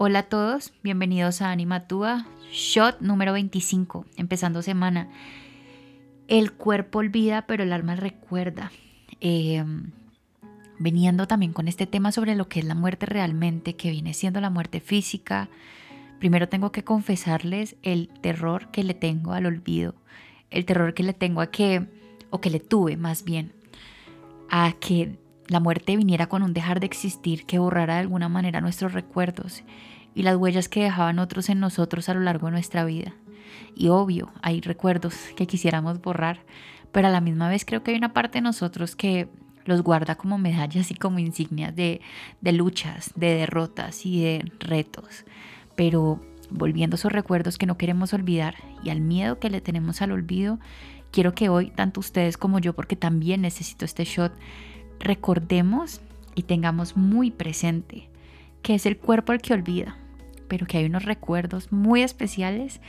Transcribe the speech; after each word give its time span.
Hola 0.00 0.20
a 0.20 0.22
todos, 0.22 0.72
bienvenidos 0.84 1.42
a 1.42 1.50
Animatúa, 1.50 2.24
shot 2.52 3.00
número 3.00 3.32
25, 3.32 4.06
empezando 4.16 4.62
semana. 4.62 5.08
El 6.28 6.52
cuerpo 6.52 7.00
olvida, 7.00 7.48
pero 7.48 7.64
el 7.64 7.72
alma 7.72 7.96
recuerda. 7.96 8.70
Eh, 9.20 9.64
veniendo 10.78 11.26
también 11.26 11.52
con 11.52 11.66
este 11.66 11.88
tema 11.88 12.12
sobre 12.12 12.36
lo 12.36 12.48
que 12.48 12.60
es 12.60 12.64
la 12.64 12.76
muerte 12.76 13.06
realmente, 13.06 13.74
que 13.74 13.90
viene 13.90 14.14
siendo 14.14 14.40
la 14.40 14.50
muerte 14.50 14.78
física. 14.78 15.48
Primero 16.20 16.48
tengo 16.48 16.70
que 16.70 16.84
confesarles 16.84 17.74
el 17.82 18.08
terror 18.20 18.70
que 18.70 18.84
le 18.84 18.94
tengo 18.94 19.32
al 19.32 19.46
olvido, 19.46 19.96
el 20.52 20.64
terror 20.64 20.94
que 20.94 21.02
le 21.02 21.12
tengo 21.12 21.40
a 21.40 21.50
que, 21.50 21.88
o 22.30 22.40
que 22.40 22.50
le 22.50 22.60
tuve 22.60 22.96
más 22.96 23.24
bien, 23.24 23.52
a 24.48 24.74
que 24.78 25.18
la 25.48 25.60
muerte 25.60 25.96
viniera 25.96 26.28
con 26.28 26.42
un 26.42 26.52
dejar 26.52 26.78
de 26.78 26.86
existir 26.86 27.44
que 27.46 27.58
borrara 27.58 27.94
de 27.94 28.00
alguna 28.00 28.28
manera 28.28 28.60
nuestros 28.60 28.92
recuerdos 28.92 29.64
y 30.14 30.22
las 30.22 30.36
huellas 30.36 30.68
que 30.68 30.82
dejaban 30.82 31.18
otros 31.18 31.48
en 31.48 31.60
nosotros 31.60 32.08
a 32.08 32.14
lo 32.14 32.20
largo 32.20 32.46
de 32.46 32.52
nuestra 32.52 32.84
vida. 32.84 33.14
Y 33.74 33.88
obvio, 33.88 34.30
hay 34.42 34.60
recuerdos 34.60 35.14
que 35.36 35.46
quisiéramos 35.46 36.00
borrar, 36.00 36.40
pero 36.92 37.08
a 37.08 37.10
la 37.10 37.20
misma 37.20 37.48
vez 37.48 37.64
creo 37.64 37.82
que 37.82 37.92
hay 37.92 37.96
una 37.96 38.12
parte 38.12 38.38
de 38.38 38.42
nosotros 38.42 38.94
que 38.94 39.28
los 39.64 39.82
guarda 39.82 40.16
como 40.16 40.38
medallas 40.38 40.90
y 40.90 40.94
como 40.94 41.18
insignias 41.18 41.74
de, 41.74 42.00
de 42.40 42.52
luchas, 42.52 43.12
de 43.16 43.34
derrotas 43.34 44.04
y 44.06 44.22
de 44.22 44.52
retos. 44.60 45.24
Pero 45.76 46.20
volviendo 46.50 46.94
a 46.94 46.98
esos 46.98 47.12
recuerdos 47.12 47.58
que 47.58 47.66
no 47.66 47.78
queremos 47.78 48.12
olvidar 48.12 48.56
y 48.82 48.90
al 48.90 49.00
miedo 49.00 49.38
que 49.38 49.50
le 49.50 49.60
tenemos 49.60 50.02
al 50.02 50.12
olvido, 50.12 50.58
quiero 51.10 51.34
que 51.34 51.48
hoy, 51.48 51.70
tanto 51.70 52.00
ustedes 52.00 52.36
como 52.36 52.58
yo, 52.58 52.74
porque 52.74 52.96
también 52.96 53.42
necesito 53.42 53.84
este 53.84 54.04
shot, 54.04 54.32
recordemos 55.00 56.00
y 56.34 56.42
tengamos 56.42 56.96
muy 56.96 57.30
presente 57.30 58.08
que 58.62 58.74
es 58.74 58.86
el 58.86 58.98
cuerpo 58.98 59.32
el 59.32 59.40
que 59.40 59.54
olvida, 59.54 59.96
pero 60.48 60.66
que 60.66 60.78
hay 60.78 60.84
unos 60.84 61.04
recuerdos 61.04 61.72
muy 61.72 62.02
especiales 62.02 62.80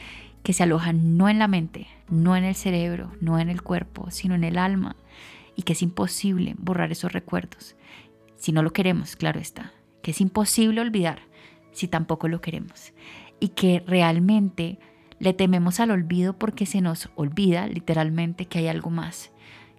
que 0.44 0.53
se 0.53 0.64
alojan 0.64 1.17
no 1.17 1.30
en 1.30 1.39
la 1.39 1.47
mente, 1.47 1.88
no 2.09 2.36
en 2.36 2.44
el 2.44 2.56
cerebro, 2.56 3.11
no 3.22 3.39
en 3.39 3.50
el 3.50 3.61
cuerpo, 3.61 4.09
sino 4.11 4.36
en 4.36 4.44
el 4.44 4.58
alma, 4.58 4.95
y 5.56 5.64
que 5.64 5.73
es 5.73 5.81
imposible 5.81 6.56
borrar 6.58 6.92
esos 6.92 7.11
recuerdos. 7.11 7.75
Si 8.38 8.52
no 8.52 8.64
lo 8.64 8.72
queremos, 8.72 9.16
claro 9.16 9.39
está, 9.39 9.73
que 10.02 10.12
es 10.12 10.22
imposible 10.22 10.81
olvidar 10.81 11.19
si 11.72 11.88
tampoco 11.88 12.28
lo 12.28 12.41
queremos, 12.41 12.94
y 13.39 13.50
que 13.50 13.84
realmente 13.86 14.80
le 15.19 15.34
tememos 15.34 15.80
al 15.80 15.91
olvido 15.91 16.34
porque 16.34 16.66
se 16.66 16.81
nos 16.81 17.09
olvida 17.16 17.67
literalmente 17.67 18.45
que 18.45 18.59
hay 18.59 18.67
algo 18.67 18.89
más, 18.89 19.31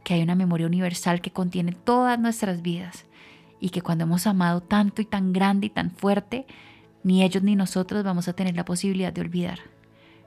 que 0.05 0.15
hay 0.15 0.23
una 0.23 0.35
memoria 0.35 0.67
universal 0.67 1.21
que 1.21 1.33
contiene 1.33 1.73
todas 1.73 2.19
nuestras 2.19 2.63
vidas 2.63 3.07
y 3.61 3.71
que 3.71 3.83
cuando 3.83 4.05
hemos 4.05 4.27
amado 4.27 4.61
tanto 4.61 5.03
y 5.03 5.05
tan 5.05 5.33
grande 5.33 5.67
y 5.67 5.71
tan 5.71 5.91
fuerte, 5.91 6.47
ni 7.03 7.23
ellos 7.23 7.43
ni 7.43 7.57
nosotros 7.57 8.05
vamos 8.05 8.29
a 8.29 8.33
tener 8.33 8.57
la 8.57 8.65
posibilidad 8.65 9.13
de 9.13 9.21
olvidar. 9.21 9.61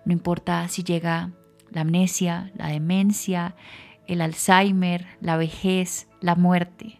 No 0.05 0.13
importa 0.13 0.67
si 0.67 0.83
llega 0.83 1.31
la 1.71 1.81
amnesia, 1.81 2.51
la 2.55 2.67
demencia, 2.67 3.55
el 4.07 4.21
Alzheimer, 4.21 5.07
la 5.21 5.37
vejez, 5.37 6.07
la 6.21 6.35
muerte. 6.35 6.99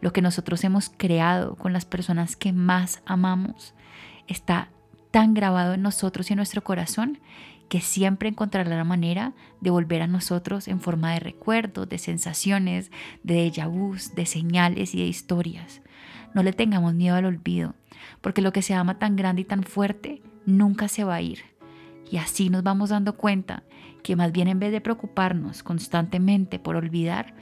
Lo 0.00 0.12
que 0.12 0.22
nosotros 0.22 0.62
hemos 0.64 0.90
creado 0.90 1.56
con 1.56 1.72
las 1.72 1.84
personas 1.84 2.36
que 2.36 2.52
más 2.52 3.02
amamos 3.06 3.74
está 4.26 4.68
tan 5.10 5.32
grabado 5.32 5.74
en 5.74 5.82
nosotros 5.82 6.28
y 6.28 6.32
en 6.32 6.38
nuestro 6.38 6.64
corazón 6.64 7.20
que 7.74 7.80
siempre 7.80 8.28
encontrará 8.28 8.70
la 8.76 8.84
manera 8.84 9.32
de 9.60 9.68
volver 9.68 10.00
a 10.00 10.06
nosotros 10.06 10.68
en 10.68 10.80
forma 10.80 11.12
de 11.12 11.18
recuerdos, 11.18 11.88
de 11.88 11.98
sensaciones, 11.98 12.92
de 13.24 13.34
déjà 13.34 13.66
vus, 13.66 14.14
de 14.14 14.26
señales 14.26 14.94
y 14.94 14.98
de 14.98 15.08
historias. 15.08 15.82
No 16.34 16.44
le 16.44 16.52
tengamos 16.52 16.94
miedo 16.94 17.16
al 17.16 17.24
olvido, 17.24 17.74
porque 18.20 18.42
lo 18.42 18.52
que 18.52 18.62
se 18.62 18.74
ama 18.74 19.00
tan 19.00 19.16
grande 19.16 19.42
y 19.42 19.44
tan 19.44 19.64
fuerte 19.64 20.22
nunca 20.46 20.86
se 20.86 21.02
va 21.02 21.16
a 21.16 21.20
ir. 21.20 21.40
Y 22.08 22.18
así 22.18 22.48
nos 22.48 22.62
vamos 22.62 22.90
dando 22.90 23.16
cuenta 23.16 23.64
que 24.04 24.14
más 24.14 24.30
bien 24.30 24.46
en 24.46 24.60
vez 24.60 24.70
de 24.70 24.80
preocuparnos 24.80 25.64
constantemente 25.64 26.60
por 26.60 26.76
olvidar, 26.76 27.34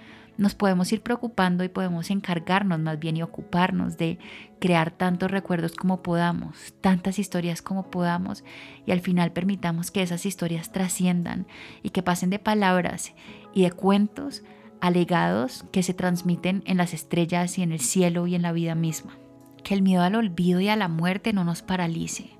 nos 0.42 0.54
podemos 0.54 0.92
ir 0.92 1.02
preocupando 1.02 1.64
y 1.64 1.68
podemos 1.68 2.10
encargarnos 2.10 2.78
más 2.80 2.98
bien 2.98 3.16
y 3.16 3.22
ocuparnos 3.22 3.96
de 3.96 4.18
crear 4.58 4.90
tantos 4.90 5.30
recuerdos 5.30 5.72
como 5.72 6.02
podamos, 6.02 6.74
tantas 6.80 7.18
historias 7.18 7.62
como 7.62 7.90
podamos 7.90 8.44
y 8.84 8.92
al 8.92 9.00
final 9.00 9.32
permitamos 9.32 9.90
que 9.90 10.02
esas 10.02 10.26
historias 10.26 10.72
trasciendan 10.72 11.46
y 11.82 11.90
que 11.90 12.02
pasen 12.02 12.30
de 12.30 12.38
palabras 12.38 13.14
y 13.54 13.62
de 13.62 13.72
cuentos 13.72 14.42
a 14.80 14.90
legados 14.90 15.64
que 15.70 15.82
se 15.82 15.94
transmiten 15.94 16.62
en 16.66 16.76
las 16.76 16.92
estrellas 16.92 17.56
y 17.56 17.62
en 17.62 17.72
el 17.72 17.80
cielo 17.80 18.26
y 18.26 18.34
en 18.34 18.42
la 18.42 18.52
vida 18.52 18.74
misma. 18.74 19.16
Que 19.62 19.74
el 19.74 19.82
miedo 19.82 20.02
al 20.02 20.16
olvido 20.16 20.60
y 20.60 20.68
a 20.68 20.76
la 20.76 20.88
muerte 20.88 21.32
no 21.32 21.44
nos 21.44 21.62
paralice, 21.62 22.30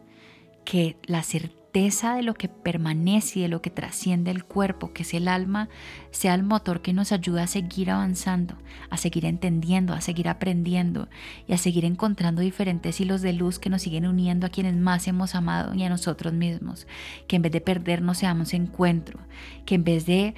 que 0.64 0.96
la 1.04 1.22
certeza 1.22 1.61
de 1.72 2.22
lo 2.22 2.34
que 2.34 2.48
permanece 2.48 3.38
y 3.38 3.42
de 3.42 3.48
lo 3.48 3.62
que 3.62 3.70
trasciende 3.70 4.30
el 4.30 4.44
cuerpo, 4.44 4.92
que 4.92 5.04
es 5.04 5.14
el 5.14 5.26
alma, 5.26 5.70
sea 6.10 6.34
el 6.34 6.42
motor 6.42 6.82
que 6.82 6.92
nos 6.92 7.12
ayuda 7.12 7.44
a 7.44 7.46
seguir 7.46 7.90
avanzando, 7.90 8.56
a 8.90 8.98
seguir 8.98 9.24
entendiendo, 9.24 9.94
a 9.94 10.02
seguir 10.02 10.28
aprendiendo 10.28 11.08
y 11.48 11.54
a 11.54 11.58
seguir 11.58 11.86
encontrando 11.86 12.42
diferentes 12.42 13.00
hilos 13.00 13.22
de 13.22 13.32
luz 13.32 13.58
que 13.58 13.70
nos 13.70 13.82
siguen 13.82 14.06
uniendo 14.06 14.46
a 14.46 14.50
quienes 14.50 14.76
más 14.76 15.08
hemos 15.08 15.34
amado 15.34 15.74
y 15.74 15.82
a 15.82 15.88
nosotros 15.88 16.34
mismos. 16.34 16.86
Que 17.26 17.36
en 17.36 17.42
vez 17.42 17.52
de 17.52 17.62
perdernos 17.62 18.18
seamos 18.18 18.52
encuentro, 18.52 19.20
que 19.64 19.76
en 19.76 19.84
vez 19.84 20.04
de 20.04 20.34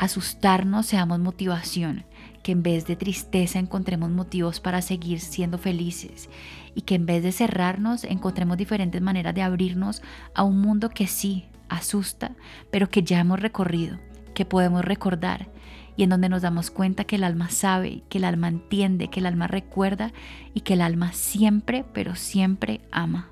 asustarnos 0.00 0.86
seamos 0.86 1.18
motivación, 1.18 2.06
que 2.42 2.52
en 2.52 2.62
vez 2.62 2.86
de 2.86 2.96
tristeza 2.96 3.58
encontremos 3.58 4.08
motivos 4.10 4.58
para 4.58 4.80
seguir 4.80 5.20
siendo 5.20 5.58
felices 5.58 6.30
y 6.74 6.82
que 6.82 6.94
en 6.94 7.04
vez 7.04 7.22
de 7.22 7.32
cerrarnos 7.32 8.04
encontremos 8.04 8.56
diferentes 8.56 9.02
maneras 9.02 9.34
de 9.34 9.42
abrirnos 9.42 10.02
a 10.34 10.42
un 10.42 10.58
mundo 10.62 10.88
que 10.88 11.06
sí 11.06 11.44
asusta, 11.68 12.32
pero 12.70 12.88
que 12.88 13.02
ya 13.02 13.20
hemos 13.20 13.40
recorrido, 13.40 13.98
que 14.34 14.46
podemos 14.46 14.82
recordar 14.82 15.48
y 15.96 16.04
en 16.04 16.08
donde 16.08 16.30
nos 16.30 16.40
damos 16.40 16.70
cuenta 16.70 17.04
que 17.04 17.16
el 17.16 17.24
alma 17.24 17.50
sabe, 17.50 18.02
que 18.08 18.16
el 18.16 18.24
alma 18.24 18.48
entiende, 18.48 19.08
que 19.08 19.20
el 19.20 19.26
alma 19.26 19.48
recuerda 19.48 20.14
y 20.54 20.60
que 20.60 20.72
el 20.72 20.80
alma 20.80 21.12
siempre, 21.12 21.84
pero 21.92 22.16
siempre 22.16 22.80
ama. 22.90 23.28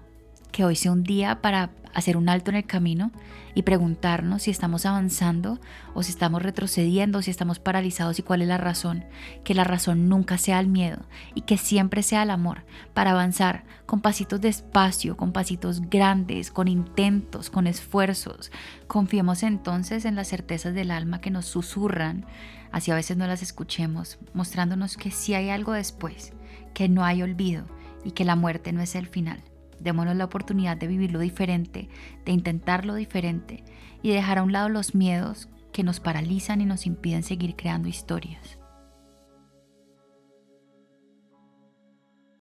Que 0.58 0.64
hoy 0.64 0.74
sea 0.74 0.90
un 0.90 1.04
día 1.04 1.40
para 1.40 1.70
hacer 1.94 2.16
un 2.16 2.28
alto 2.28 2.50
en 2.50 2.56
el 2.56 2.66
camino 2.66 3.12
y 3.54 3.62
preguntarnos 3.62 4.42
si 4.42 4.50
estamos 4.50 4.86
avanzando 4.86 5.60
o 5.94 6.02
si 6.02 6.10
estamos 6.10 6.42
retrocediendo, 6.42 7.22
si 7.22 7.30
estamos 7.30 7.60
paralizados 7.60 8.18
y 8.18 8.24
cuál 8.24 8.42
es 8.42 8.48
la 8.48 8.58
razón. 8.58 9.04
Que 9.44 9.54
la 9.54 9.62
razón 9.62 10.08
nunca 10.08 10.36
sea 10.36 10.58
el 10.58 10.66
miedo 10.66 10.98
y 11.36 11.42
que 11.42 11.58
siempre 11.58 12.02
sea 12.02 12.24
el 12.24 12.30
amor 12.30 12.64
para 12.92 13.12
avanzar 13.12 13.62
con 13.86 14.00
pasitos 14.00 14.40
despacio, 14.40 15.16
con 15.16 15.30
pasitos 15.30 15.80
grandes, 15.82 16.50
con 16.50 16.66
intentos, 16.66 17.50
con 17.50 17.68
esfuerzos. 17.68 18.50
Confiemos 18.88 19.44
entonces 19.44 20.04
en 20.06 20.16
las 20.16 20.26
certezas 20.26 20.74
del 20.74 20.90
alma 20.90 21.20
que 21.20 21.30
nos 21.30 21.46
susurran, 21.46 22.26
así 22.72 22.90
a 22.90 22.96
veces 22.96 23.16
no 23.16 23.28
las 23.28 23.42
escuchemos, 23.42 24.18
mostrándonos 24.34 24.96
que 24.96 25.12
sí 25.12 25.34
hay 25.34 25.50
algo 25.50 25.72
después, 25.72 26.32
que 26.74 26.88
no 26.88 27.04
hay 27.04 27.22
olvido 27.22 27.64
y 28.04 28.10
que 28.10 28.24
la 28.24 28.34
muerte 28.34 28.72
no 28.72 28.82
es 28.82 28.96
el 28.96 29.06
final. 29.06 29.40
Démonos 29.80 30.16
la 30.16 30.24
oportunidad 30.24 30.76
de 30.76 30.86
vivirlo 30.86 31.20
diferente, 31.20 31.88
de 32.24 32.32
intentarlo 32.32 32.94
diferente 32.94 33.64
y 34.02 34.10
dejar 34.10 34.38
a 34.38 34.42
un 34.42 34.52
lado 34.52 34.68
los 34.68 34.94
miedos 34.94 35.48
que 35.72 35.82
nos 35.82 36.00
paralizan 36.00 36.60
y 36.60 36.64
nos 36.64 36.86
impiden 36.86 37.22
seguir 37.22 37.54
creando 37.56 37.88
historias. 37.88 38.57